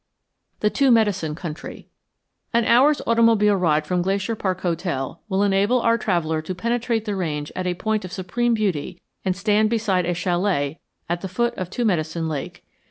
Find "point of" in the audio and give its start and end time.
7.75-8.11